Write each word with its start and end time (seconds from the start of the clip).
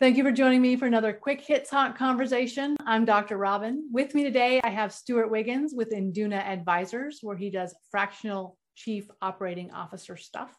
Thank 0.00 0.16
you 0.16 0.22
for 0.22 0.30
joining 0.30 0.62
me 0.62 0.76
for 0.76 0.86
another 0.86 1.12
quick 1.12 1.40
hit 1.40 1.68
talk 1.68 1.98
conversation. 1.98 2.76
I'm 2.86 3.04
Dr. 3.04 3.36
Robin. 3.36 3.88
With 3.92 4.14
me 4.14 4.22
today, 4.22 4.60
I 4.62 4.68
have 4.68 4.92
Stuart 4.92 5.28
Wiggins 5.28 5.72
with 5.74 5.92
Induna 5.92 6.36
Advisors, 6.36 7.18
where 7.20 7.36
he 7.36 7.50
does 7.50 7.74
fractional 7.90 8.56
chief 8.76 9.10
operating 9.20 9.72
officer 9.72 10.16
stuff. 10.16 10.54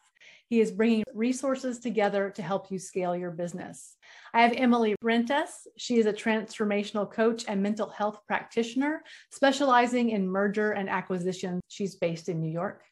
He 0.50 0.60
is 0.60 0.70
bringing 0.70 1.04
resources 1.14 1.78
together 1.78 2.28
to 2.36 2.42
help 2.42 2.70
you 2.70 2.78
scale 2.78 3.16
your 3.16 3.30
business. 3.30 3.96
I 4.34 4.42
have 4.42 4.52
Emily 4.54 4.94
Rentes. 5.02 5.48
She 5.78 5.96
is 5.96 6.04
a 6.04 6.12
transformational 6.12 7.10
coach 7.10 7.46
and 7.48 7.62
mental 7.62 7.88
health 7.88 8.20
practitioner 8.26 9.02
specializing 9.32 10.10
in 10.10 10.28
merger 10.28 10.72
and 10.72 10.90
acquisition. 10.90 11.62
She's 11.66 11.96
based 11.96 12.28
in 12.28 12.42
New 12.42 12.52
York. 12.52 12.82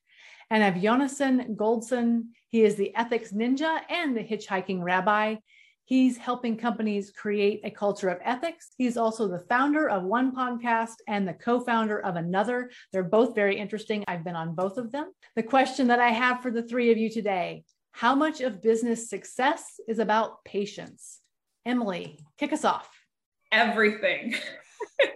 And 0.48 0.64
I 0.64 0.70
have 0.70 0.82
Yonason 0.82 1.56
Goldson. 1.56 2.28
He 2.48 2.64
is 2.64 2.76
the 2.76 2.96
ethics 2.96 3.34
ninja 3.34 3.80
and 3.90 4.16
the 4.16 4.24
hitchhiking 4.24 4.82
rabbi. 4.82 5.36
He's 5.88 6.18
helping 6.18 6.58
companies 6.58 7.10
create 7.10 7.62
a 7.64 7.70
culture 7.70 8.10
of 8.10 8.18
ethics. 8.22 8.72
He's 8.76 8.98
also 8.98 9.26
the 9.26 9.46
founder 9.48 9.88
of 9.88 10.02
one 10.02 10.36
podcast 10.36 10.96
and 11.08 11.26
the 11.26 11.32
co 11.32 11.60
founder 11.60 12.04
of 12.04 12.16
another. 12.16 12.70
They're 12.92 13.02
both 13.02 13.34
very 13.34 13.58
interesting. 13.58 14.04
I've 14.06 14.22
been 14.22 14.36
on 14.36 14.54
both 14.54 14.76
of 14.76 14.92
them. 14.92 15.10
The 15.34 15.42
question 15.42 15.86
that 15.86 15.98
I 15.98 16.10
have 16.10 16.42
for 16.42 16.50
the 16.50 16.62
three 16.62 16.92
of 16.92 16.98
you 16.98 17.08
today 17.08 17.64
how 17.92 18.14
much 18.14 18.42
of 18.42 18.60
business 18.60 19.08
success 19.08 19.80
is 19.88 19.98
about 19.98 20.44
patience? 20.44 21.20
Emily, 21.64 22.18
kick 22.36 22.52
us 22.52 22.66
off. 22.66 22.90
Everything. 23.50 24.34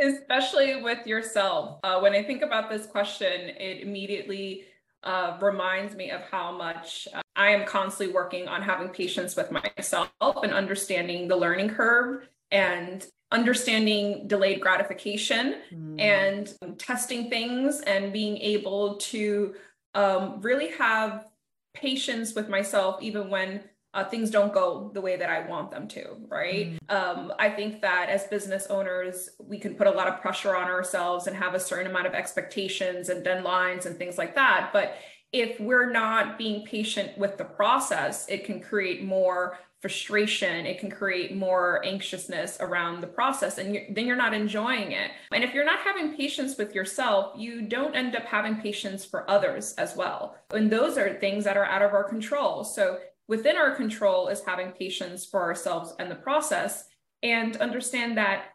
Especially 0.00 0.80
with 0.80 1.06
yourself. 1.06 1.78
Uh, 1.84 2.00
when 2.00 2.14
I 2.14 2.22
think 2.22 2.40
about 2.40 2.70
this 2.70 2.86
question, 2.86 3.50
it 3.50 3.82
immediately 3.82 4.64
uh, 5.04 5.36
reminds 5.42 5.94
me 5.94 6.10
of 6.10 6.22
how 6.22 6.56
much 6.56 7.06
uh, 7.14 7.20
I 7.40 7.52
am 7.52 7.64
constantly 7.64 8.12
working 8.12 8.48
on 8.48 8.60
having 8.60 8.90
patience 8.90 9.34
with 9.34 9.50
myself 9.50 10.10
and 10.20 10.52
understanding 10.52 11.26
the 11.26 11.36
learning 11.36 11.70
curve 11.70 12.28
and 12.50 13.06
understanding 13.32 14.28
delayed 14.28 14.60
gratification 14.60 15.54
mm. 15.72 15.98
and 15.98 16.52
testing 16.78 17.30
things 17.30 17.80
and 17.80 18.12
being 18.12 18.36
able 18.36 18.96
to 18.96 19.54
um, 19.94 20.42
really 20.42 20.72
have 20.72 21.28
patience 21.72 22.34
with 22.34 22.50
myself 22.50 23.00
even 23.00 23.30
when 23.30 23.62
uh, 23.94 24.04
things 24.04 24.30
don't 24.30 24.52
go 24.52 24.90
the 24.92 25.00
way 25.00 25.16
that 25.16 25.30
I 25.30 25.48
want 25.48 25.70
them 25.70 25.88
to, 25.88 26.18
right? 26.28 26.78
Mm. 26.88 26.94
Um, 26.94 27.32
I 27.38 27.48
think 27.48 27.80
that 27.80 28.10
as 28.10 28.24
business 28.24 28.66
owners, 28.66 29.30
we 29.38 29.58
can 29.58 29.74
put 29.74 29.86
a 29.86 29.90
lot 29.90 30.08
of 30.08 30.20
pressure 30.20 30.54
on 30.54 30.68
ourselves 30.68 31.26
and 31.26 31.34
have 31.34 31.54
a 31.54 31.60
certain 31.60 31.90
amount 31.90 32.06
of 32.06 32.12
expectations 32.12 33.08
and 33.08 33.24
deadlines 33.24 33.86
and 33.86 33.96
things 33.96 34.18
like 34.18 34.34
that. 34.34 34.70
But 34.74 34.94
if 35.32 35.60
we're 35.60 35.90
not 35.90 36.38
being 36.38 36.64
patient 36.64 37.16
with 37.16 37.38
the 37.38 37.44
process, 37.44 38.28
it 38.28 38.44
can 38.44 38.60
create 38.60 39.04
more 39.04 39.58
frustration. 39.80 40.66
It 40.66 40.78
can 40.78 40.90
create 40.90 41.34
more 41.34 41.84
anxiousness 41.86 42.58
around 42.60 43.00
the 43.00 43.06
process 43.06 43.56
and 43.56 43.74
you're, 43.74 43.84
then 43.90 44.06
you're 44.06 44.16
not 44.16 44.34
enjoying 44.34 44.92
it. 44.92 45.10
And 45.32 45.42
if 45.42 45.54
you're 45.54 45.64
not 45.64 45.80
having 45.80 46.14
patience 46.16 46.58
with 46.58 46.74
yourself 46.74 47.32
you 47.38 47.62
don't 47.62 47.96
end 47.96 48.14
up 48.14 48.24
having 48.24 48.56
patience 48.56 49.06
for 49.06 49.28
others 49.30 49.72
as 49.78 49.96
well. 49.96 50.36
And 50.50 50.70
those 50.70 50.98
are 50.98 51.14
things 51.14 51.44
that 51.44 51.56
are 51.56 51.64
out 51.64 51.80
of 51.80 51.94
our 51.94 52.04
control. 52.04 52.62
So 52.62 52.98
within 53.26 53.56
our 53.56 53.74
control 53.74 54.28
is 54.28 54.42
having 54.44 54.72
patience 54.72 55.24
for 55.24 55.40
ourselves 55.40 55.94
and 55.98 56.10
the 56.10 56.16
process 56.16 56.84
and 57.22 57.56
understand 57.56 58.18
that 58.18 58.46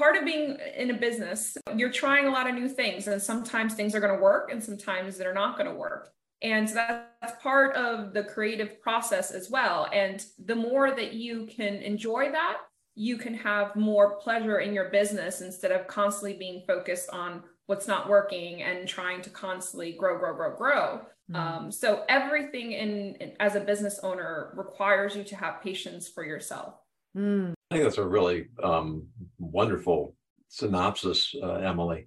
part 0.00 0.16
of 0.16 0.24
being 0.24 0.56
in 0.76 0.90
a 0.90 0.94
business 0.94 1.56
you're 1.76 1.92
trying 1.92 2.26
a 2.26 2.30
lot 2.30 2.48
of 2.48 2.54
new 2.54 2.68
things 2.68 3.06
and 3.06 3.20
sometimes 3.20 3.74
things 3.74 3.94
are 3.94 4.00
going 4.00 4.14
to 4.14 4.22
work 4.22 4.50
and 4.50 4.62
sometimes 4.62 5.16
they're 5.16 5.34
not 5.34 5.56
going 5.56 5.68
to 5.68 5.74
work 5.74 6.12
and 6.42 6.68
that's 6.68 7.42
part 7.42 7.76
of 7.76 8.14
the 8.14 8.24
creative 8.24 8.80
process 8.80 9.30
as 9.30 9.50
well 9.50 9.88
and 9.92 10.24
the 10.46 10.56
more 10.56 10.90
that 10.90 11.12
you 11.12 11.46
can 11.46 11.74
enjoy 11.74 12.30
that 12.30 12.56
you 12.94 13.16
can 13.16 13.34
have 13.34 13.76
more 13.76 14.16
pleasure 14.16 14.60
in 14.60 14.72
your 14.72 14.88
business 14.88 15.42
instead 15.42 15.70
of 15.70 15.86
constantly 15.86 16.36
being 16.36 16.62
focused 16.66 17.10
on 17.10 17.42
what's 17.66 17.86
not 17.86 18.08
working 18.08 18.62
and 18.62 18.88
trying 18.88 19.20
to 19.20 19.30
constantly 19.30 19.92
grow 19.92 20.18
grow 20.18 20.34
grow 20.34 20.56
grow 20.56 21.00
Mm. 21.30 21.36
Um, 21.36 21.72
so 21.72 22.04
everything 22.08 22.72
in, 22.72 23.14
in, 23.20 23.32
as 23.38 23.54
a 23.54 23.60
business 23.60 24.00
owner 24.02 24.52
requires 24.56 25.14
you 25.14 25.24
to 25.24 25.36
have 25.36 25.62
patience 25.62 26.08
for 26.08 26.24
yourself. 26.24 26.74
Mm. 27.16 27.52
I 27.70 27.74
think 27.74 27.84
that's 27.84 27.98
a 27.98 28.06
really 28.06 28.48
um, 28.62 29.06
wonderful 29.38 30.14
synopsis, 30.48 31.34
uh, 31.42 31.54
Emily. 31.54 32.06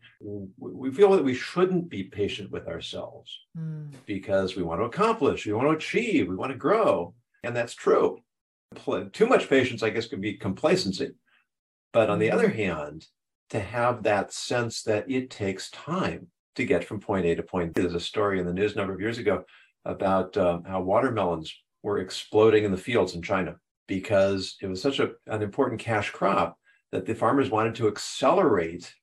We 0.58 0.92
feel 0.92 1.12
that 1.12 1.24
we 1.24 1.34
shouldn't 1.34 1.90
be 1.90 2.04
patient 2.04 2.52
with 2.52 2.68
ourselves 2.68 3.40
mm. 3.58 3.90
because 4.06 4.56
we 4.56 4.64
want 4.64 4.82
to 4.82 4.86
accomplish, 4.86 5.46
we 5.46 5.54
want 5.54 5.70
to 5.70 5.76
achieve, 5.76 6.28
we 6.28 6.36
want 6.36 6.52
to 6.52 6.58
grow, 6.58 7.14
and 7.44 7.56
that's 7.56 7.74
true. 7.74 8.20
Too 9.14 9.28
much 9.28 9.50
patience, 9.50 9.84
I 9.84 9.92
guess, 9.92 10.08
can 10.08 10.20
be 10.20 10.34
complacency. 10.34 11.12
But 11.94 12.10
on 12.10 12.20
the 12.20 12.32
other 12.32 12.50
mm. 12.50 12.56
hand, 12.56 13.06
to 13.52 13.60
have 13.60 14.04
that 14.04 14.34
sense 14.34 14.82
that 14.84 15.10
it 15.10 15.30
takes 15.30 15.70
time 15.70 16.28
to 16.56 16.66
get 16.66 16.84
from 16.84 17.00
point 17.00 17.26
A 17.26 17.36
to 17.36 17.44
point 17.44 17.74
B. 17.74 17.82
There's 17.82 17.94
a 17.94 18.00
story 18.00 18.40
in 18.40 18.46
the 18.46 18.54
news 18.54 18.74
a 18.74 18.78
number 18.78 18.94
of 18.94 19.02
years 19.02 19.18
ago 19.18 19.44
about 19.86 20.36
um, 20.38 20.64
how 20.64 20.82
watermelons 20.82 21.54
were 21.84 22.00
exploding 22.00 22.64
in 22.64 22.72
the 22.72 22.78
fields 22.78 23.16
in 23.16 23.22
China 23.22 23.56
because 23.88 24.56
it 24.62 24.68
was 24.68 24.82
such 24.82 25.00
a, 25.00 25.12
an 25.28 25.42
important 25.42 25.80
cash 25.80 26.12
crop 26.12 26.58
that 26.92 27.06
the 27.06 27.16
farmers 27.16 27.50
wanted 27.50 27.76
to 27.76 27.88
accelerate 27.88 28.94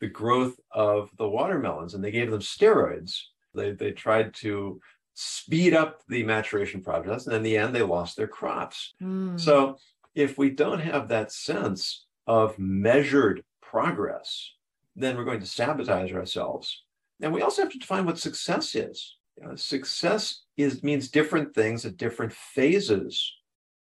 the 0.00 0.08
growth 0.08 0.58
of 0.72 1.10
the 1.16 1.28
watermelons 1.28 1.94
and 1.94 2.02
they 2.02 2.10
gave 2.10 2.30
them 2.30 2.40
steroids. 2.40 3.18
They, 3.54 3.72
they 3.72 3.92
tried 3.92 4.34
to 4.34 4.80
speed 5.14 5.74
up 5.74 6.02
the 6.08 6.22
maturation 6.22 6.82
process 6.82 7.26
and 7.26 7.34
in 7.34 7.42
the 7.42 7.56
end 7.56 7.74
they 7.74 7.82
lost 7.82 8.16
their 8.16 8.28
crops. 8.28 8.94
Mm. 9.02 9.40
So 9.40 9.76
if 10.14 10.38
we 10.38 10.50
don't 10.50 10.80
have 10.80 11.08
that 11.08 11.32
sense 11.32 12.06
of 12.26 12.58
measured 12.58 13.42
progress, 13.62 14.52
then 14.94 15.16
we're 15.16 15.24
going 15.24 15.40
to 15.40 15.46
sabotage 15.46 16.12
ourselves 16.12 16.84
and 17.20 17.32
we 17.32 17.42
also 17.42 17.62
have 17.62 17.72
to 17.72 17.78
define 17.78 18.06
what 18.06 18.18
success 18.18 18.74
is. 18.74 19.16
You 19.36 19.46
know, 19.46 19.56
success 19.56 20.42
is 20.56 20.82
means 20.82 21.08
different 21.08 21.54
things 21.54 21.84
at 21.84 21.96
different 21.96 22.32
phases 22.32 23.32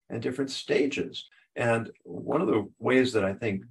and 0.10 0.22
different 0.22 0.52
stages. 0.52 1.26
And 1.56 1.90
one 2.04 2.42
of 2.42 2.48
the 2.48 2.68
ways 2.80 3.14
that 3.14 3.26
I 3.26 3.34
think 3.34 3.64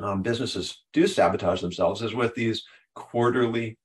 um, 0.00 0.22
businesses 0.22 0.82
do 0.92 1.06
sabotage 1.06 1.60
themselves 1.60 2.02
is 2.02 2.14
with 2.14 2.34
these 2.34 2.64
quarterly 2.94 3.78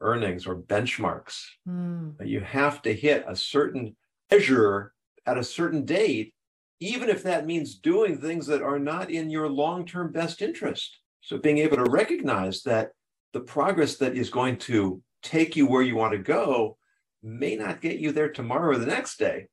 earnings 0.00 0.46
or 0.46 0.56
benchmarks. 0.56 1.44
Mm. 1.68 2.14
You 2.26 2.40
have 2.40 2.80
to 2.82 2.94
hit 2.94 3.24
a 3.28 3.36
certain 3.36 3.96
measure 4.30 4.92
at 5.26 5.36
a 5.36 5.44
certain 5.44 5.84
date, 5.84 6.32
even 6.80 7.08
if 7.08 7.22
that 7.24 7.46
means 7.46 7.74
doing 7.74 8.18
things 8.18 8.46
that 8.46 8.62
are 8.62 8.78
not 8.78 9.10
in 9.10 9.30
your 9.30 9.48
long 9.48 9.84
term 9.84 10.12
best 10.12 10.40
interest. 10.40 10.98
So 11.20 11.38
being 11.38 11.58
able 11.58 11.76
to 11.76 11.90
recognize 11.90 12.62
that 12.62 12.92
the 13.32 13.40
progress 13.40 13.96
that 13.96 14.16
is 14.16 14.30
going 14.30 14.56
to 14.58 15.02
take 15.22 15.54
you 15.54 15.66
where 15.66 15.82
you 15.82 15.96
want 15.96 16.12
to 16.12 16.18
go 16.18 16.78
may 17.22 17.54
not 17.56 17.82
get 17.82 17.98
you 17.98 18.12
there 18.12 18.30
tomorrow 18.30 18.70
or 18.70 18.78
the 18.78 18.86
next 18.86 19.18
day. 19.18 19.46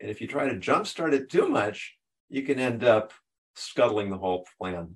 And 0.00 0.10
if 0.10 0.20
you 0.20 0.26
try 0.26 0.48
to 0.48 0.56
jumpstart 0.56 1.12
it 1.12 1.28
too 1.28 1.48
much, 1.48 1.96
you 2.28 2.42
can 2.42 2.58
end 2.58 2.84
up 2.84 3.12
scuttling 3.54 4.10
the 4.10 4.18
whole 4.18 4.46
plan. 4.58 4.94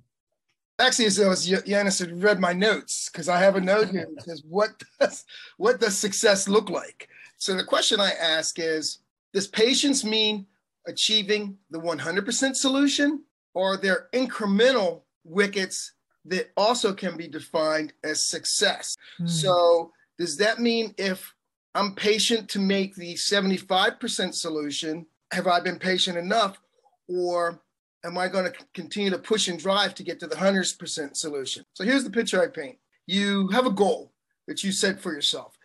Actually, 0.79 1.07
as, 1.07 1.19
as 1.19 1.49
Yonason 1.49 2.09
had 2.09 2.23
read 2.23 2.41
my 2.41 2.53
notes, 2.53 3.09
because 3.11 3.29
I 3.29 3.39
have 3.39 3.57
a 3.57 3.61
note 3.61 3.91
here 3.91 4.07
that 4.15 4.25
says, 4.25 4.43
what 4.49 4.71
does, 5.01 5.25
what 5.57 5.81
does 5.81 5.97
success 5.97 6.49
look 6.49 6.71
like? 6.71 7.09
So 7.37 7.55
the 7.55 7.65
question 7.65 8.01
I 8.01 8.13
ask 8.13 8.59
is, 8.59 8.99
does 9.33 9.47
patience 9.49 10.05
mean 10.05 10.47
achieving 10.87 11.57
the 11.71 11.79
100% 11.79 12.57
solution 12.57 13.23
or 13.55 13.75
are 13.75 13.77
there 13.77 14.09
incremental 14.13 15.03
wickets 15.25 15.93
that 16.25 16.51
also 16.57 16.93
can 16.93 17.17
be 17.17 17.29
defined 17.29 17.93
as 18.05 18.23
success. 18.23 18.97
Mm. 19.21 19.29
So, 19.29 19.93
does 20.19 20.37
that 20.39 20.61
mean 20.61 20.95
if 20.99 21.33
I'm 21.75 21.95
patient 21.95 22.49
to 22.51 22.59
make 22.59 22.95
the 22.95 23.15
75% 23.15 24.35
solution, 24.35 25.07
have 25.31 25.47
I 25.47 25.61
been 25.61 25.79
patient 25.79 26.19
enough? 26.19 26.61
Or 27.09 27.61
am 28.05 28.19
I 28.19 28.29
going 28.29 28.45
to 28.45 28.59
continue 28.75 29.11
to 29.11 29.19
push 29.19 29.49
and 29.49 29.59
drive 29.59 29.95
to 29.95 30.03
get 30.03 30.21
to 30.21 30.27
the 30.27 30.37
100% 30.37 31.17
solution? 31.17 31.65
So, 31.75 31.85
here's 31.85 32.05
the 32.05 32.11
picture 32.11 32.43
I 32.43 32.49
paint 32.49 32.79
you 33.07 33.49
have 33.49 33.67
a 33.67 33.71
goal 33.71 34.13
that 34.47 34.63
you 34.63 34.71
set 34.71 35.01
for 35.01 35.13
yourself 35.13 35.59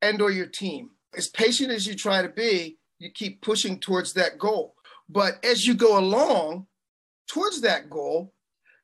and 0.00 0.20
or 0.22 0.30
your 0.30 0.46
team 0.46 0.90
as 1.16 1.28
patient 1.28 1.70
as 1.70 1.86
you 1.86 1.94
try 1.94 2.22
to 2.22 2.28
be 2.28 2.78
you 3.00 3.10
keep 3.10 3.42
pushing 3.42 3.80
towards 3.80 4.12
that 4.12 4.38
goal 4.38 4.76
but 5.08 5.44
as 5.44 5.66
you 5.66 5.74
go 5.74 5.98
along 5.98 6.66
towards 7.26 7.60
that 7.60 7.90
goal 7.90 8.32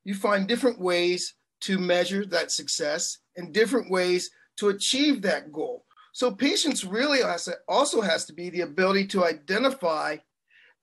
you 0.05 0.15
find 0.15 0.49
different 0.49 0.81
ways 0.81 1.35
to 1.61 1.79
measure 1.79 2.25
that 2.27 2.51
success 2.51 3.19
and 3.37 3.53
different 3.53 3.91
ways 3.91 4.31
to 4.57 4.69
achieve 4.69 5.23
that 5.23 5.53
goal. 5.53 5.85
So 6.13 6.33
patience 6.33 6.85
really 6.85 7.21
also 7.69 8.01
has 8.01 8.25
to 8.27 8.33
be 8.33 8.51
the 8.51 8.63
ability 8.63 9.07
to 9.09 9.25
identify 9.25 10.17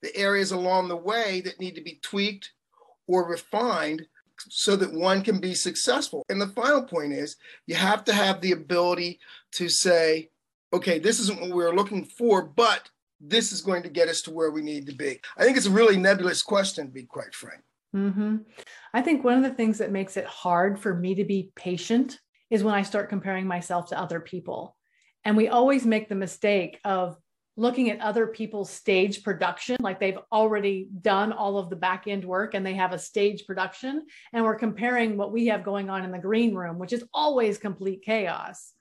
the 0.02 0.16
areas 0.16 0.52
along 0.52 0.88
the 0.88 0.96
way 0.96 1.40
that 1.42 1.60
need 1.60 1.74
to 1.74 1.82
be 1.82 2.00
tweaked 2.02 2.52
or 3.06 3.28
refined 3.28 4.06
so 4.48 4.76
that 4.76 4.92
one 4.92 5.22
can 5.22 5.40
be 5.40 5.54
successful. 5.54 6.24
And 6.28 6.40
the 6.40 6.48
final 6.48 6.82
point 6.84 7.12
is 7.12 7.36
you 7.66 7.74
have 7.74 8.04
to 8.04 8.12
have 8.12 8.40
the 8.40 8.52
ability 8.52 9.18
to 9.52 9.68
say, 9.68 10.30
okay, 10.72 10.98
this 10.98 11.18
isn't 11.18 11.40
what 11.40 11.50
we're 11.50 11.74
looking 11.74 12.04
for, 12.04 12.42
but 12.42 12.88
this 13.20 13.50
is 13.50 13.62
going 13.62 13.82
to 13.82 13.88
get 13.88 14.08
us 14.08 14.22
to 14.22 14.30
where 14.30 14.52
we 14.52 14.62
need 14.62 14.86
to 14.86 14.94
be? 14.94 15.20
I 15.36 15.44
think 15.44 15.56
it's 15.56 15.66
a 15.66 15.70
really 15.70 15.96
nebulous 15.96 16.40
question, 16.42 16.86
to 16.86 16.92
be 16.92 17.02
quite 17.02 17.34
frank. 17.34 17.62
Mm-hmm. 17.96 18.36
I 18.94 19.02
think 19.02 19.24
one 19.24 19.34
of 19.34 19.42
the 19.42 19.56
things 19.56 19.78
that 19.78 19.90
makes 19.90 20.16
it 20.16 20.26
hard 20.26 20.78
for 20.78 20.94
me 20.94 21.16
to 21.16 21.24
be 21.24 21.50
patient 21.56 22.20
is 22.50 22.62
when 22.62 22.74
I 22.74 22.82
start 22.82 23.08
comparing 23.08 23.46
myself 23.46 23.88
to 23.88 23.98
other 23.98 24.20
people. 24.20 24.76
And 25.24 25.36
we 25.36 25.48
always 25.48 25.84
make 25.84 26.08
the 26.08 26.14
mistake 26.14 26.78
of 26.84 27.16
looking 27.58 27.90
at 27.90 28.00
other 28.00 28.28
people's 28.28 28.70
stage 28.70 29.24
production, 29.24 29.76
like 29.80 29.98
they've 29.98 30.18
already 30.30 30.88
done 31.00 31.32
all 31.32 31.58
of 31.58 31.68
the 31.68 31.76
back 31.76 32.06
end 32.06 32.24
work 32.24 32.54
and 32.54 32.64
they 32.64 32.74
have 32.74 32.92
a 32.92 32.98
stage 32.98 33.44
production. 33.46 34.06
And 34.32 34.44
we're 34.44 34.54
comparing 34.54 35.16
what 35.16 35.32
we 35.32 35.46
have 35.46 35.64
going 35.64 35.90
on 35.90 36.04
in 36.04 36.12
the 36.12 36.18
green 36.18 36.54
room, 36.54 36.78
which 36.78 36.92
is 36.92 37.04
always 37.12 37.58
complete 37.58 38.02
chaos. 38.02 38.72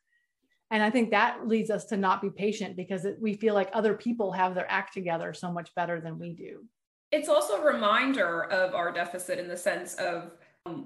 And 0.70 0.84
I 0.84 0.92
think 0.92 1.10
that 1.10 1.48
leads 1.48 1.72
us 1.72 1.86
to 1.86 1.98
not 1.98 2.22
be 2.22 2.30
patient 2.30 2.76
because 2.76 3.06
it, 3.06 3.18
we 3.20 3.34
feel 3.34 3.56
like 3.56 3.70
other 3.74 3.96
people 3.96 4.32
have 4.34 4.54
their 4.54 4.70
act 4.70 4.94
together 4.94 5.34
so 5.34 5.52
much 5.52 5.74
better 5.74 6.00
than 6.00 6.20
we 6.20 6.34
do. 6.34 6.64
It's 7.12 7.30
also 7.30 7.62
a 7.62 7.66
reminder 7.66 8.44
of 8.44 8.76
our 8.76 8.92
deficit 8.92 9.40
in 9.40 9.48
the 9.48 9.58
sense 9.58 9.96
of 9.96 10.34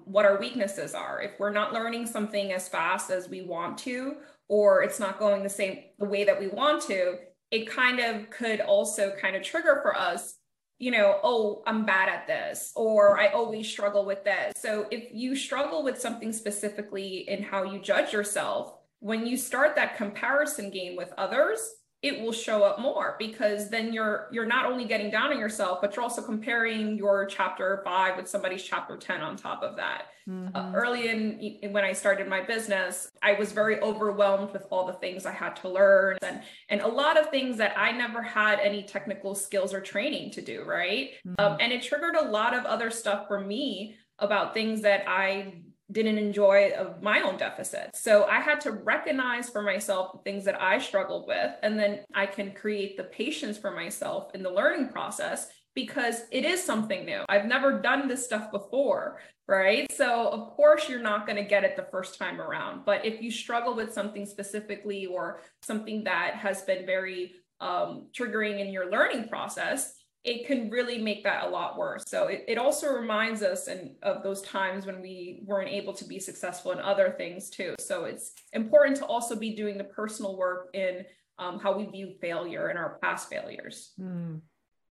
what 0.06 0.26
our 0.26 0.40
weaknesses 0.40 0.94
are. 0.94 1.22
If 1.22 1.32
we're 1.40 1.52
not 1.52 1.74
learning 1.74 2.08
something 2.08 2.52
as 2.54 2.68
fast 2.68 3.12
as 3.12 3.30
we 3.30 3.42
want 3.42 3.78
to, 3.80 4.16
or 4.48 4.84
it's 4.84 5.00
not 5.00 5.20
going 5.20 5.44
the 5.44 5.50
same 5.50 5.80
the 6.00 6.06
way 6.06 6.24
that 6.24 6.40
we 6.40 6.48
want 6.48 6.82
to, 6.84 7.18
it 7.52 7.70
kind 7.70 8.00
of 8.00 8.30
could 8.30 8.62
also 8.62 9.14
kind 9.20 9.36
of 9.36 9.44
trigger 9.44 9.80
for 9.82 9.98
us 9.98 10.36
you 10.82 10.90
know, 10.90 11.20
oh, 11.22 11.62
I'm 11.68 11.86
bad 11.86 12.10
at 12.10 12.26
this, 12.26 12.72
or 12.76 13.20
I 13.20 13.28
always 13.28 13.70
struggle 13.70 14.04
with 14.04 14.24
this. 14.24 14.54
So 14.60 14.88
if 14.90 15.10
you 15.14 15.36
struggle 15.36 15.84
with 15.84 16.02
something 16.02 16.34
specifically 16.34 17.30
in 17.30 17.44
how 17.44 17.62
you 17.62 17.80
judge 17.80 18.12
yourself, 18.12 18.74
when 18.98 19.28
you 19.28 19.38
start 19.38 19.76
that 19.76 19.96
comparison 19.96 20.72
game 20.72 20.96
with 20.96 21.14
others, 21.20 21.60
it 22.02 22.20
will 22.20 22.32
show 22.32 22.64
up 22.64 22.80
more 22.80 23.16
because 23.20 23.70
then 23.70 23.94
you're 23.94 24.28
you're 24.32 24.46
not 24.46 24.66
only 24.66 24.86
getting 24.86 25.12
down 25.12 25.32
on 25.32 25.40
yourself 25.40 25.80
but 25.82 25.96
you're 25.96 26.04
also 26.04 26.22
comparing 26.22 26.98
your 26.98 27.26
chapter 27.26 27.82
5 27.84 28.18
with 28.18 28.28
somebody's 28.28 28.64
chapter 28.64 28.98
10 28.98 29.22
on 29.22 29.36
top 29.36 29.62
of 29.62 29.76
that 29.76 30.06
uh, 30.28 30.32
mm-hmm. 30.32 30.56
uh, 30.56 30.72
early 30.74 31.10
in, 31.10 31.40
in 31.40 31.72
when 31.72 31.84
i 31.84 31.94
started 31.94 32.28
my 32.28 32.42
business 32.42 33.12
i 33.22 33.34
was 33.34 33.52
very 33.52 33.80
overwhelmed 33.82 34.52
with 34.52 34.66
all 34.72 34.88
the 34.88 34.94
things 34.94 35.26
i 35.26 35.32
had 35.32 35.56
to 35.56 35.70
learn 35.70 36.18
and 36.24 36.42
and 36.70 36.82
a 36.82 36.88
lot 36.88 37.20
of 37.20 37.30
things 37.30 37.58
that 37.58 37.78
i 37.78 37.92
never 37.92 38.22
had 38.22 38.60
any 38.60 38.82
technical 38.84 39.36
skills 39.36 39.74
or 39.74 39.80
training 39.80 40.32
to 40.32 40.42
do 40.42 40.64
right 40.64 41.12
mm-hmm. 41.26 41.36
um, 41.44 41.58
and 41.60 41.72
it 41.72 41.84
triggered 41.84 42.16
a 42.16 42.30
lot 42.30 42.56
of 42.56 42.66
other 42.66 42.90
stuff 42.90 43.28
for 43.28 43.40
me 43.40 43.96
about 44.18 44.54
things 44.54 44.82
that 44.82 45.04
i 45.08 45.62
didn't 45.92 46.18
enjoy 46.18 46.72
of 46.78 47.02
my 47.02 47.22
own 47.22 47.38
deficits. 47.38 48.02
So 48.02 48.26
I 48.26 48.40
had 48.40 48.62
to 48.62 48.72
recognize 48.72 49.50
for 49.50 49.62
myself 49.62 50.14
the 50.14 50.20
things 50.20 50.46
that 50.46 50.62
I 50.62 50.80
struggled 50.80 51.28
with, 51.28 51.52
and 51.64 51.78
then 51.78 52.02
I 52.14 52.26
can 52.26 52.54
create 52.54 52.98
the 52.98 53.04
patience 53.06 53.58
for 53.58 53.72
myself 53.72 54.34
in 54.34 54.44
the 54.44 54.50
learning 54.50 54.90
process 54.90 55.50
because 55.74 56.24
it 56.32 56.44
is 56.44 56.64
something 56.64 57.06
new. 57.06 57.24
I've 57.30 57.46
never 57.46 57.80
done 57.80 58.08
this 58.08 58.26
stuff 58.26 58.52
before, 58.52 59.20
right? 59.48 59.90
So 59.92 60.28
of 60.30 60.50
course 60.50 60.90
you're 60.90 61.02
not 61.02 61.26
going 61.26 61.38
to 61.38 61.50
get 61.50 61.64
it 61.64 61.76
the 61.76 61.88
first 61.92 62.20
time 62.20 62.42
around. 62.42 62.84
But 62.86 63.06
if 63.06 63.22
you 63.22 63.32
struggle 63.32 63.74
with 63.74 63.94
something 63.94 64.26
specifically 64.26 65.06
or 65.06 65.42
something 65.62 66.04
that 66.04 66.36
has 66.36 66.64
been 66.64 66.86
very 66.86 67.36
um, 67.62 68.08
triggering 68.12 68.60
in 68.60 68.74
your 68.74 68.92
learning 68.92 69.30
process, 69.30 69.94
it 70.24 70.46
can 70.46 70.70
really 70.70 71.00
make 71.00 71.24
that 71.24 71.46
a 71.46 71.50
lot 71.50 71.78
worse. 71.78 72.04
So 72.06 72.28
it, 72.28 72.46
it 72.48 72.58
also 72.58 72.94
reminds 72.94 73.42
us 73.42 73.68
and 73.68 73.92
of 74.04 74.22
those 74.22 74.42
times 74.44 74.86
when 74.86 75.02
we 75.02 75.42
weren't 75.46 75.70
able 75.70 75.94
to 75.94 76.06
be 76.06 76.20
successful 76.20 76.72
in 76.72 76.80
other 76.80 77.16
things 77.18 77.50
too. 77.50 77.76
So 77.80 78.06
it's 78.06 78.34
important 78.54 78.98
to 78.98 79.06
also 79.06 79.36
be 79.36 79.56
doing 79.56 79.78
the 79.78 79.84
personal 79.84 80.38
work 80.38 80.70
in 80.74 81.06
um, 81.40 81.60
how 81.60 81.76
we 81.76 81.86
view 81.86 82.14
failure 82.22 82.68
and 82.68 82.78
our 82.78 83.00
past 83.02 83.30
failures. 83.30 83.94
Mm. 84.00 84.42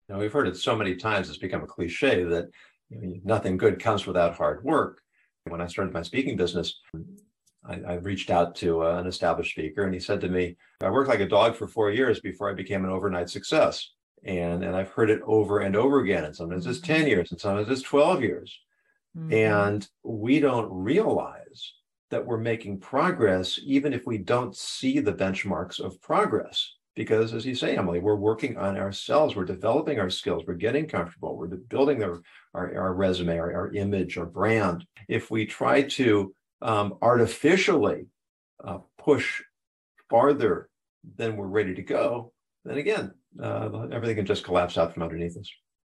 Now 0.09 0.19
we've 0.19 0.33
heard 0.33 0.49
it 0.49 0.57
so 0.57 0.75
many 0.75 0.97
times; 0.97 1.29
it's 1.29 1.39
become 1.39 1.63
a 1.63 1.67
cliche 1.67 2.25
that 2.25 2.49
you 2.89 3.01
know, 3.01 3.21
nothing 3.23 3.59
good 3.59 3.79
comes 3.79 4.07
without 4.07 4.35
hard 4.35 4.65
work. 4.65 5.03
When 5.45 5.61
I 5.61 5.67
started 5.67 5.93
my 5.93 6.01
speaking 6.01 6.37
business, 6.37 6.81
I, 7.67 7.81
I 7.87 7.95
reached 7.97 8.31
out 8.31 8.55
to 8.57 8.85
uh, 8.85 8.99
an 8.99 9.07
established 9.07 9.51
speaker, 9.51 9.85
and 9.85 9.93
he 9.93 10.01
said 10.01 10.23
to 10.23 10.29
me, 10.31 10.57
"I 10.81 10.89
worked 10.89 11.11
like 11.11 11.21
a 11.21 11.29
dog 11.29 11.55
for 11.55 11.69
four 11.69 11.91
years 11.91 12.21
before 12.21 12.51
I 12.51 12.55
became 12.55 12.85
an 12.85 12.91
overnight 12.91 13.29
success." 13.29 13.91
And 14.25 14.65
and 14.65 14.77
I've 14.77 14.91
heard 14.91 15.11
it 15.11 15.21
over 15.25 15.61
and 15.61 15.77
over 15.77 16.01
again. 16.01 16.25
And 16.25 16.35
sometimes 16.35 16.67
it's 16.67 16.81
10 16.81 17.01
mm-hmm. 17.01 17.09
years 17.09 17.31
and 17.31 17.41
sometimes 17.41 17.69
it's 17.69 17.83
12 17.83 18.23
years. 18.23 18.59
Mm-hmm. 19.17 19.33
And 19.33 19.89
we 20.03 20.41
don't 20.41 20.71
realize 20.71 21.73
that 22.11 22.25
we're 22.25 22.39
making 22.39 22.81
progress 22.81 23.59
even 23.63 23.93
if 23.93 24.07
we 24.07 24.19
don't 24.19 24.57
see 24.57 25.01
the 25.01 25.13
benchmarks 25.13 25.81
of 25.81 26.01
progress. 26.01 26.75
Because 26.95 27.33
as 27.33 27.47
you 27.47 27.55
say, 27.55 27.77
Emily, 27.77 28.01
we're 28.01 28.17
working 28.17 28.57
on 28.57 28.77
ourselves, 28.77 29.37
we're 29.37 29.45
developing 29.45 30.01
our 30.01 30.11
skills, 30.11 30.43
we're 30.47 30.55
getting 30.55 30.89
comfortable, 30.89 31.37
we're 31.37 31.47
building 31.47 32.03
our, 32.03 32.21
our, 32.55 32.77
our 32.77 32.95
resume, 32.95 33.39
our, 33.39 33.55
our, 33.55 33.73
image, 33.73 34.19
our 34.19 34.27
brand. 34.27 34.85
If 35.07 35.31
we 35.31 35.47
try 35.47 35.83
to 35.83 36.35
um, 36.61 36.95
artificially 37.01 38.07
uh, 38.65 38.79
push 38.99 39.43
farther 40.11 40.69
than 41.17 41.37
we're 41.37 41.47
ready 41.47 41.75
to 41.75 41.83
go, 41.83 42.33
then 42.65 42.79
again, 42.79 43.13
uh, 43.43 43.89
everything 43.93 44.17
can 44.17 44.27
just 44.27 44.45
collapse 44.45 44.79
out 44.79 44.95
from 44.95 45.03
underneath 45.03 45.37
us. 45.37 45.51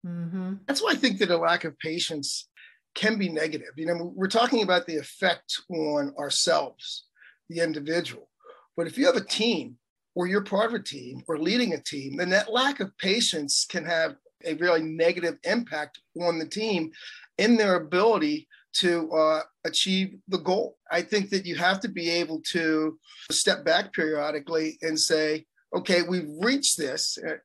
Mm-hmm. 0.06 0.54
That's 0.68 0.82
why 0.82 0.92
I 0.92 0.96
think 0.96 1.20
that 1.20 1.30
a 1.30 1.38
lack 1.38 1.64
of 1.64 1.78
patience 1.80 2.50
can 2.96 3.18
be 3.18 3.30
negative. 3.30 3.70
You 3.78 3.88
know, 3.88 4.12
we're 4.16 4.28
talking 4.28 4.64
about 4.64 4.86
the 4.86 4.98
effect 4.98 5.62
on 5.70 6.14
ourselves, 6.18 7.06
the 7.50 7.62
individual. 7.62 8.30
But 8.76 8.88
if 8.88 8.98
you 8.98 9.06
have 9.06 9.16
a 9.16 9.24
team 9.24 9.78
or 10.16 10.28
you're 10.28 10.44
part 10.44 10.68
of 10.68 10.74
a 10.74 10.84
team 10.84 11.22
or 11.28 11.38
leading 11.38 11.74
a 11.74 11.82
team, 11.82 12.18
then 12.18 12.30
that 12.32 12.52
lack 12.52 12.80
of 12.80 12.98
patience 12.98 13.66
can 13.70 13.86
have 13.86 14.16
a 14.44 14.56
really 14.56 14.82
negative 14.82 15.38
impact 15.44 16.00
on 16.20 16.40
the 16.40 16.48
team 16.48 16.92
in 17.38 17.58
their 17.58 17.76
ability 17.76 18.48
to 18.74 19.12
uh, 19.12 19.42
achieve 19.66 20.16
the 20.28 20.38
goal. 20.38 20.78
I 20.92 21.02
think 21.02 21.30
that 21.30 21.46
you 21.46 21.56
have 21.56 21.80
to 21.82 21.90
be 21.90 22.10
able 22.10 22.42
to 22.52 22.98
step 23.30 23.66
back 23.66 23.94
periodically 23.94 24.78
and 24.82 25.00
say, 25.00 25.46
okay, 25.74 26.02
we've 26.02 26.30
reached 26.40 26.78
this, 26.78 27.18
uh, 27.18 27.38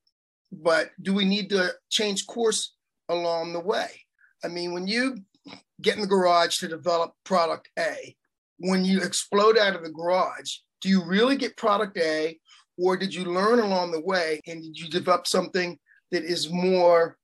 but 0.52 0.90
do 1.00 1.12
we 1.12 1.24
need 1.24 1.50
to 1.50 1.72
change 1.90 2.26
course 2.26 2.74
along 3.08 3.52
the 3.52 3.60
way? 3.60 3.88
I 4.44 4.48
mean, 4.48 4.72
when 4.72 4.86
you 4.86 5.16
get 5.80 5.96
in 5.96 6.00
the 6.00 6.06
garage 6.06 6.58
to 6.58 6.68
develop 6.68 7.12
product 7.24 7.68
A, 7.78 8.16
when 8.58 8.84
you 8.84 9.00
explode 9.00 9.58
out 9.58 9.76
of 9.76 9.82
the 9.82 9.90
garage, 9.90 10.56
do 10.80 10.88
you 10.88 11.04
really 11.04 11.36
get 11.36 11.56
product 11.56 11.98
A, 11.98 12.38
or 12.78 12.96
did 12.96 13.14
you 13.14 13.24
learn 13.24 13.60
along 13.60 13.90
the 13.90 14.00
way 14.00 14.40
and 14.46 14.62
did 14.62 14.78
you 14.78 14.88
develop 14.88 15.26
something 15.26 15.78
that 16.10 16.24
is 16.24 16.50
more 16.50 17.16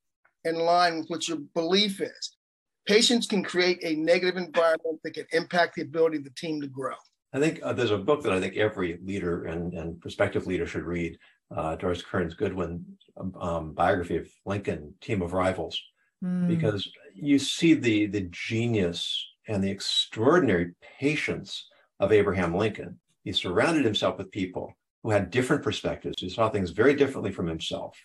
in 0.43 0.55
line 0.55 0.97
with 0.97 1.07
what 1.07 1.27
your 1.27 1.37
belief 1.53 2.01
is? 2.01 2.37
Patience 2.85 3.27
can 3.27 3.43
create 3.43 3.79
a 3.81 3.95
negative 3.95 4.35
environment 4.35 4.99
that 5.03 5.13
can 5.13 5.25
impact 5.31 5.75
the 5.75 5.83
ability 5.83 6.17
of 6.17 6.23
the 6.25 6.31
team 6.31 6.59
to 6.61 6.67
grow. 6.67 6.95
I 7.33 7.39
think 7.39 7.59
uh, 7.63 7.73
there's 7.73 7.91
a 7.91 7.97
book 7.97 8.21
that 8.23 8.33
I 8.33 8.39
think 8.39 8.57
every 8.57 8.99
leader 9.03 9.45
and, 9.45 9.73
and 9.73 9.99
prospective 9.99 10.45
leader 10.45 10.67
should 10.67 10.83
read. 10.83 11.17
Uh, 11.55 11.75
Doris 11.75 12.01
Kearns 12.01 12.35
Goodwin 12.35 12.83
um, 13.17 13.35
um, 13.35 13.73
biography 13.73 14.17
of 14.17 14.27
Lincoln, 14.45 14.93
Team 15.01 15.21
of 15.21 15.33
Rivals, 15.33 15.79
mm. 16.23 16.47
because 16.47 16.89
you 17.13 17.37
see 17.37 17.73
the 17.73 18.07
the 18.07 18.27
genius 18.31 19.23
and 19.47 19.63
the 19.63 19.69
extraordinary 19.69 20.73
patience 20.99 21.67
of 21.99 22.11
Abraham 22.11 22.55
Lincoln. 22.55 22.99
He 23.23 23.33
surrounded 23.33 23.85
himself 23.85 24.17
with 24.17 24.31
people 24.31 24.73
who 25.03 25.11
had 25.11 25.31
different 25.31 25.63
perspectives, 25.63 26.15
who 26.19 26.29
saw 26.29 26.49
things 26.49 26.71
very 26.71 26.95
differently 26.95 27.31
from 27.31 27.47
himself, 27.47 27.97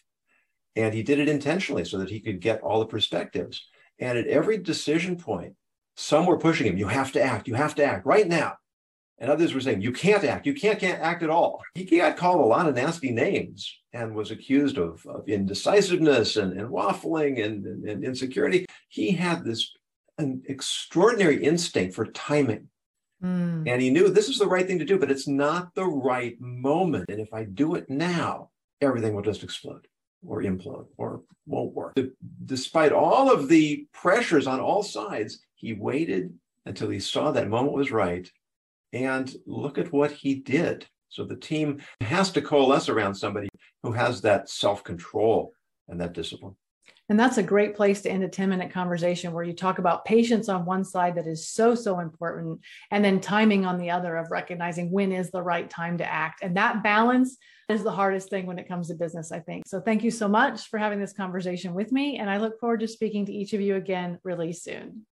and 0.77 0.93
he 0.93 1.03
did 1.03 1.19
it 1.19 1.29
intentionally 1.29 1.85
so 1.85 1.99
that 1.99 2.11
he 2.11 2.21
could 2.21 2.41
get 2.41 2.61
all 2.61 2.81
the 2.81 2.87
perspectives. 2.87 3.67
And 3.99 4.19
at 4.19 4.27
every 4.27 4.59
decision 4.59 5.17
point, 5.17 5.55
some 5.97 6.27
were 6.27 6.39
pushing 6.39 6.67
him. 6.67 6.79
You 6.79 6.89
have 6.89 7.13
to 7.13 7.23
act. 7.23 7.49
You 7.49 7.55
have 7.55 7.75
to 7.77 7.85
act 7.85 8.05
right 8.05 8.29
now 8.29 8.57
and 9.21 9.31
others 9.31 9.53
were 9.53 9.61
saying, 9.61 9.81
you 9.81 9.93
can't 9.93 10.25
act, 10.25 10.47
you 10.47 10.55
can't, 10.55 10.79
can't 10.79 11.01
act 11.01 11.23
at 11.23 11.31
all. 11.31 11.63
He 11.75 11.85
got 11.85 12.17
called 12.17 12.41
a 12.41 12.45
lot 12.45 12.69
of 12.69 12.75
nasty 12.75 13.11
names 13.11 13.79
and 13.93 14.15
was 14.15 14.31
accused 14.31 14.79
of, 14.79 15.05
of 15.07 15.29
indecisiveness 15.29 16.37
and, 16.37 16.59
and 16.59 16.69
waffling 16.69 17.45
and, 17.45 17.67
and, 17.67 17.85
and, 17.85 18.05
insecurity. 18.05 18.67
He 18.89 19.13
had 19.13 19.45
this 19.45 19.73
an 20.19 20.43
extraordinary 20.47 21.43
instinct 21.43 21.95
for 21.95 22.07
timing. 22.07 22.69
Mm. 23.23 23.69
And 23.69 23.83
he 23.83 23.91
knew 23.91 24.09
this 24.09 24.29
is 24.29 24.39
the 24.39 24.47
right 24.47 24.67
thing 24.67 24.79
to 24.79 24.85
do, 24.85 24.99
but 24.99 25.11
it's 25.11 25.27
not 25.27 25.75
the 25.75 25.87
right 25.87 26.41
moment. 26.41 27.07
And 27.09 27.21
if 27.21 27.33
I 27.33 27.45
do 27.45 27.75
it 27.75 27.91
now, 27.91 28.51
everything 28.81 29.15
will 29.15 29.23
just 29.23 29.43
explode 29.43 29.89
or 30.27 30.43
implode 30.43 30.87
or 30.97 31.23
won't 31.47 31.75
work. 31.75 31.97
Despite 32.45 32.93
all 32.93 33.33
of 33.33 33.49
the 33.49 33.87
pressures 33.93 34.47
on 34.47 34.61
all 34.61 34.83
sides, 34.83 35.41
he 35.55 35.73
waited 35.73 36.35
until 36.67 36.91
he 36.91 37.01
saw 37.01 37.33
that 37.33 37.49
moment 37.49 37.73
was 37.73 37.91
right 37.91 38.31
and 38.93 39.35
look 39.47 39.79
at 39.79 39.93
what 39.93 40.13
he 40.13 40.35
did. 40.37 40.87
So 41.09 41.25
the 41.25 41.37
team 41.37 41.81
has 42.01 42.31
to 42.33 42.43
coalesce 42.43 42.89
around 42.89 43.15
somebody 43.15 43.49
who 43.83 43.93
has 43.93 44.21
that 44.23 44.49
self 44.49 44.85
control 44.85 45.53
and 45.89 46.01
that 46.01 46.13
discipline. 46.13 46.55
And 47.11 47.19
that's 47.19 47.39
a 47.39 47.43
great 47.43 47.75
place 47.75 48.03
to 48.03 48.11
end 48.11 48.23
a 48.23 48.29
10 48.29 48.51
minute 48.51 48.71
conversation 48.71 49.33
where 49.33 49.45
you 49.45 49.55
talk 49.55 49.79
about 49.79 50.05
patience 50.05 50.51
on 50.51 50.67
one 50.67 50.85
side 50.85 51.15
that 51.15 51.27
is 51.27 51.49
so, 51.49 51.75
so 51.75 52.01
important, 52.01 52.61
and 52.91 53.03
then 53.03 53.21
timing 53.21 53.65
on 53.65 53.79
the 53.79 53.91
other 53.91 54.17
of 54.17 54.31
recognizing 54.31 54.91
when 54.91 55.11
is 55.11 55.31
the 55.31 55.43
right 55.43 55.71
time 55.71 55.97
to 55.99 56.13
act. 56.13 56.43
And 56.43 56.57
that 56.59 56.83
balance 56.83 57.39
is 57.71 57.83
the 57.83 57.93
hardest 57.93 58.29
thing 58.29 58.45
when 58.45 58.59
it 58.59 58.69
comes 58.69 58.89
to 58.89 58.95
business, 58.95 59.33
I 59.33 59.41
think. 59.41 59.67
So 59.67 59.81
thank 59.81 60.05
you 60.05 60.11
so 60.11 60.29
much 60.29 60.69
for 60.69 60.79
having 60.79 61.01
this 61.01 61.15
conversation 61.15 61.73
with 61.73 61.93
me. 61.93 62.19
And 62.19 62.29
I 62.29 62.37
look 62.37 62.61
forward 62.61 62.81
to 62.81 62.89
speaking 62.89 63.25
to 63.27 63.33
each 63.33 63.55
of 63.55 63.61
you 63.63 63.77
again 63.77 64.19
really 64.23 64.53
soon. 64.53 65.07